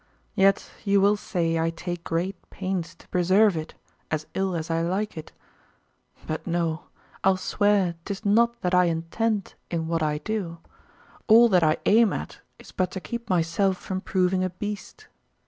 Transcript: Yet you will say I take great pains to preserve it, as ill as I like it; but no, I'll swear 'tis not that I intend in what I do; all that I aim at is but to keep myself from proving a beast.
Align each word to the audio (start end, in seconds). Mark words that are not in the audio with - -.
Yet 0.33 0.71
you 0.83 0.99
will 0.99 1.15
say 1.15 1.59
I 1.59 1.69
take 1.69 2.03
great 2.03 2.49
pains 2.49 2.95
to 2.95 3.07
preserve 3.09 3.55
it, 3.55 3.75
as 4.09 4.25
ill 4.33 4.55
as 4.55 4.71
I 4.71 4.81
like 4.81 5.15
it; 5.15 5.31
but 6.25 6.47
no, 6.47 6.85
I'll 7.23 7.37
swear 7.37 7.93
'tis 8.03 8.25
not 8.25 8.59
that 8.61 8.73
I 8.73 8.85
intend 8.85 9.53
in 9.69 9.87
what 9.87 10.01
I 10.01 10.17
do; 10.17 10.57
all 11.27 11.49
that 11.49 11.61
I 11.61 11.77
aim 11.85 12.13
at 12.13 12.39
is 12.57 12.71
but 12.71 12.89
to 12.93 12.99
keep 12.99 13.29
myself 13.29 13.77
from 13.77 14.01
proving 14.01 14.43
a 14.43 14.49
beast. 14.49 15.05